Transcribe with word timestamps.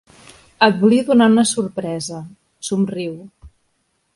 Et 0.67 0.79
volia 0.83 1.05
donar 1.09 1.27
una 1.33 1.43
sorpresa 1.49 2.23
—somriu—. 2.23 3.17